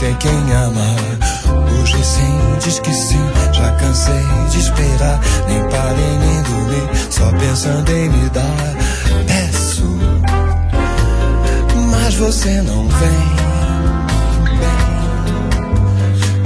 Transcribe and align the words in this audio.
ter 0.00 0.16
quem 0.16 0.52
amar. 0.54 0.96
Hoje 1.78 2.02
sim, 2.02 2.38
diz 2.64 2.78
que 2.78 2.92
sim, 2.92 3.20
já 3.52 3.70
cansei 3.72 4.24
de 4.50 4.58
esperar. 4.58 5.20
Nem 5.46 5.62
parei 5.68 6.18
nem 6.18 6.42
dormi, 6.42 6.88
só 7.10 7.30
pensando 7.38 7.90
em 7.90 8.08
me 8.08 8.28
dar. 8.30 8.74
Peço, 9.26 9.84
mas 11.90 12.14
você 12.14 12.62
não 12.62 12.88
vem. 12.88 13.40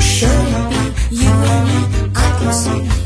Chama-me, 0.00 0.92
you 1.12 1.30
and 1.30 1.64
me, 1.64 1.78
I 2.08 2.44
can 2.44 2.52
see. 2.52 3.03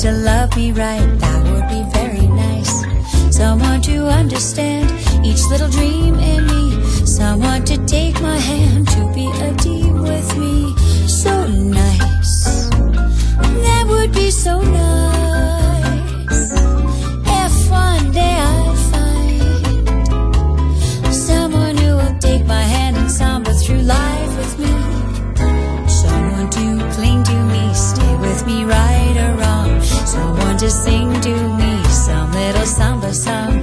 to 0.00 0.12
love 0.12 0.56
me 0.56 0.72
right, 0.72 1.18
that 1.18 1.44
would 1.44 1.68
be 1.68 1.82
very 1.92 2.26
nice. 2.26 2.72
Someone 3.36 3.82
to 3.82 4.06
understand 4.08 4.88
each 5.22 5.44
little 5.50 5.68
dream 5.68 6.14
in 6.14 6.46
me. 6.46 6.86
Someone 7.04 7.66
to 7.66 7.76
take 7.84 8.18
my 8.22 8.38
hand, 8.38 8.88
to 8.88 9.12
be 9.12 9.26
a 9.28 9.52
team 9.56 10.00
with 10.00 10.38
me. 10.38 10.74
So 11.06 11.46
nice. 11.48 12.70
That 13.66 13.84
would 13.90 14.12
be 14.12 14.30
so 14.30 14.62
nice. 14.62 15.19
Someone 30.10 30.56
to 30.56 30.68
sing 30.68 31.20
to 31.20 31.34
me 31.56 31.84
some 31.84 32.32
little 32.32 32.66
samba 32.66 33.14
song. 33.14 33.62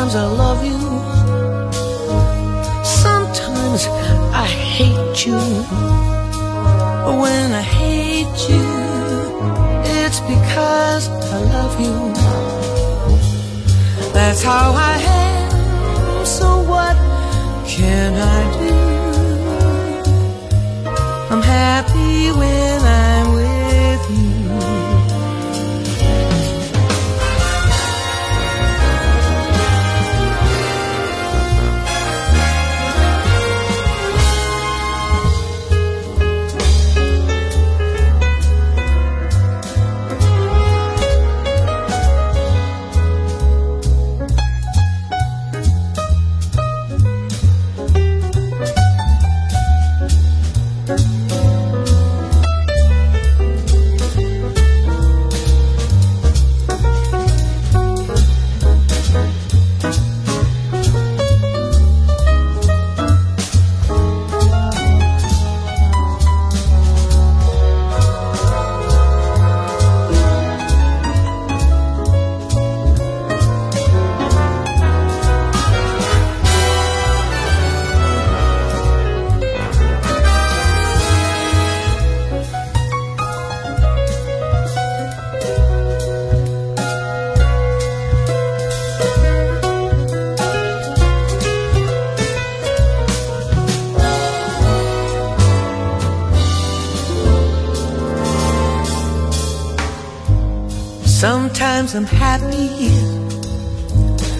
Sometimes 0.00 0.16
I 0.16 0.28
love 0.44 0.64
you, 0.64 0.80
sometimes 2.82 3.86
I 4.32 4.46
hate 4.46 5.26
you. 5.26 5.38
But 7.04 7.16
when 7.20 7.52
I 7.52 7.60
hate 7.60 8.48
you, 8.48 8.64
it's 9.84 10.20
because 10.20 11.10
I 11.10 11.38
love 11.54 11.78
you. 11.78 12.14
That's 14.14 14.42
how 14.42 14.72
I 14.74 14.96
am. 15.02 16.24
So 16.24 16.62
what 16.62 16.96
can 17.66 18.14
I 18.14 18.40
do? 18.58 18.74
I'm 21.30 21.42
happy 21.42 22.32
when 22.38 22.80
I'm 22.80 23.09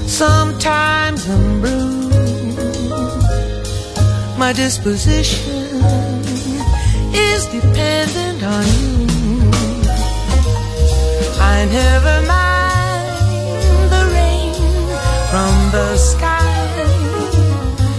Sometimes 0.07 1.29
I'm 1.29 1.61
blue. 1.61 2.09
My 4.39 4.53
disposition 4.53 5.83
is 7.13 7.47
dependent 7.47 8.45
on 8.45 8.65
you. 8.81 9.07
I 11.41 11.67
never 11.79 12.17
mind 12.31 13.91
the 13.91 14.03
rain 14.15 14.55
from 15.31 15.53
the 15.73 15.97
sky, 15.97 16.47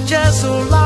just 0.05 0.39
so 0.39 0.53
long 0.69 0.80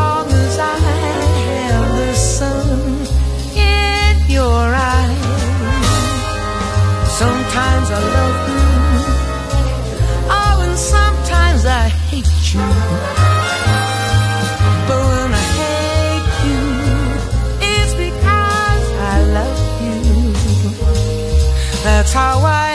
how 22.16 22.45
I 22.45 22.74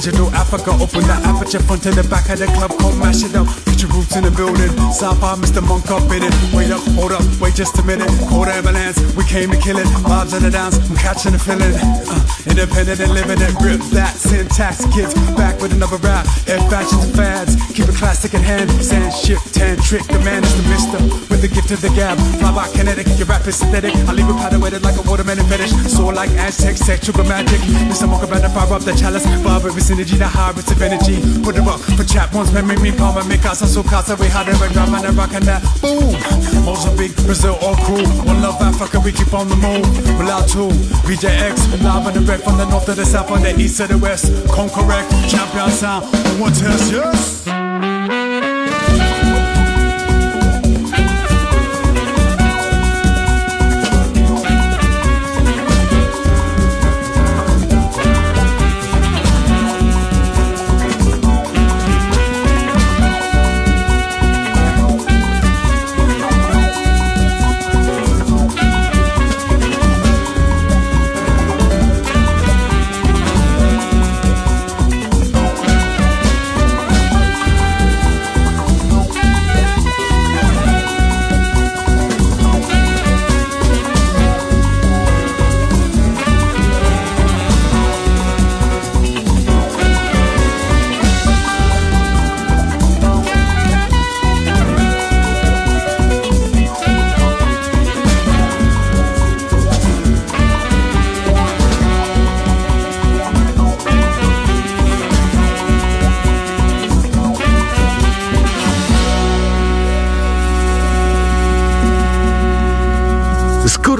Digital 0.00 0.30
Africa, 0.30 0.70
open 0.80 1.04
the 1.04 1.12
aperture 1.28 1.60
front 1.60 1.82
to 1.82 1.90
the 1.90 2.02
back 2.08 2.30
of 2.30 2.38
the 2.38 2.46
club, 2.56 2.72
come 2.80 2.98
mash 2.98 3.22
it 3.22 3.36
up. 3.36 3.44
Put 3.68 3.82
your 3.82 3.92
roots 3.92 4.16
in 4.16 4.24
the 4.24 4.30
building. 4.30 4.72
By 5.20 5.36
Mr. 5.36 5.60
Monk 5.60 5.90
up 5.90 6.08
in 6.08 6.24
it. 6.24 6.32
Wait 6.56 6.72
up, 6.72 6.80
hold 6.96 7.12
up, 7.12 7.20
wait 7.36 7.54
just 7.54 7.76
a 7.76 7.82
minute. 7.82 8.08
Cold 8.32 8.48
ambulance, 8.48 8.96
we 9.12 9.24
came 9.24 9.50
to 9.50 9.58
kill 9.60 9.76
it. 9.76 9.84
Vibes 10.08 10.32
in 10.32 10.42
the 10.42 10.50
dance, 10.50 10.80
I'm 10.88 10.96
catching 10.96 11.32
the 11.32 11.38
feeling. 11.38 11.76
Uh, 11.76 12.29
independent 12.46 13.00
and 13.00 13.12
living 13.12 13.40
it. 13.40 13.52
Rip 13.60 13.80
that 13.96 14.14
syntax, 14.16 14.84
kids. 14.92 15.14
Back 15.36 15.60
with 15.60 15.72
another 15.72 15.96
rap. 15.98 16.26
F 16.46 16.60
fashions 16.68 17.04
and 17.04 17.14
fads. 17.14 17.56
Keep 17.72 17.88
it 17.88 17.96
classic 17.96 18.34
in 18.34 18.42
hand. 18.42 18.70
Sand 18.82 19.14
shift, 19.14 19.54
tan 19.54 19.76
trick. 19.78 20.04
The 20.04 20.20
man 20.20 20.44
is 20.44 20.54
the 20.56 20.66
mister. 20.68 21.00
With 21.32 21.40
the 21.40 21.48
gift 21.48 21.70
of 21.70 21.80
the 21.80 21.90
gab. 21.90 22.18
Fly 22.38 22.52
by 22.52 22.68
kinetic, 22.76 23.06
your 23.18 23.26
rap 23.26 23.46
is 23.46 23.56
synthetic. 23.56 23.94
I 24.08 24.12
leave 24.12 24.28
it 24.28 24.36
powder 24.36 24.58
weighted 24.58 24.82
like 24.82 24.96
a 24.96 25.04
waterman 25.08 25.38
watermelon 25.38 25.46
fetish. 25.46 25.72
Soar 25.90 26.12
like 26.12 26.30
Aztec, 26.30 26.76
sexual 26.76 27.24
magic. 27.24 27.60
Mr. 27.88 28.08
Monk 28.08 28.24
about 28.24 28.42
to 28.42 28.48
fire 28.50 28.72
up 28.72 28.82
the 28.82 28.92
chalice. 28.92 29.26
Vibrate 29.42 29.74
with 29.74 29.84
synergy, 29.84 30.18
the 30.18 30.28
hybrids 30.28 30.70
of 30.70 30.80
energy. 30.82 31.20
Put 31.42 31.56
it 31.56 31.66
up 31.66 31.80
for 31.80 32.04
chat 32.04 32.32
once, 32.32 32.52
memory 32.52 32.76
me, 32.78 32.92
palm, 32.92 33.16
and 33.16 33.28
make 33.28 33.44
us 33.44 33.60
so 33.72 33.82
casa. 33.82 34.16
We 34.16 34.26
a 34.26 34.72
drum 34.72 34.94
and 34.94 35.06
a 35.06 35.12
rock 35.12 35.32
and 35.34 35.44
that. 35.44 35.62
Boom! 35.80 36.49
Mozambique, 36.64 37.14
Brazil, 37.24 37.56
all 37.62 37.76
crew. 37.76 38.04
One 38.24 38.42
love 38.42 38.60
Africa, 38.60 39.00
we 39.00 39.12
keep 39.12 39.32
on 39.34 39.48
the 39.48 39.56
move. 39.56 39.84
Without 40.18 40.48
two, 40.48 40.68
VJX, 41.06 41.82
live 41.82 42.14
the 42.14 42.20
red 42.20 42.42
from 42.42 42.58
the 42.58 42.66
north 42.66 42.86
to 42.86 42.94
the 42.94 43.04
south, 43.04 43.28
from 43.28 43.42
the 43.42 43.58
east 43.58 43.78
to 43.78 43.86
the 43.86 43.98
west. 43.98 44.26
Come 44.54 44.70
correct, 44.70 45.10
champion 45.28 45.70
sound. 45.70 46.04
One 46.40 46.52
test, 46.52 46.92
yes. 46.92 47.59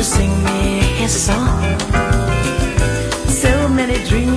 To 0.00 0.04
sing 0.04 0.44
me 0.44 0.80
his 1.00 1.12
song. 1.12 1.78
So 3.28 3.68
many 3.68 4.02
dreams 4.08 4.29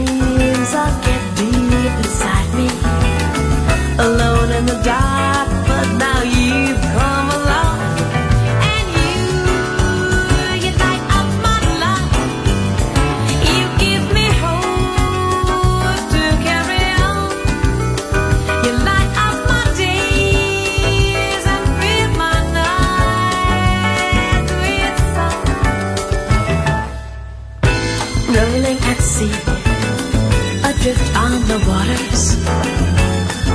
the 31.47 31.59
waters. 31.67 32.35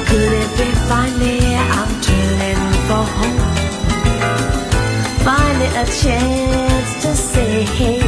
Could 0.08 0.32
it 0.42 0.50
be 0.58 0.68
finally 0.88 1.54
I'm 1.54 1.92
turning 2.08 2.62
for 2.86 3.04
home? 3.16 3.40
Finally 5.24 5.68
a 5.82 5.86
chance 6.02 6.90
to 7.02 7.10
say, 7.14 7.62
hey, 7.78 8.07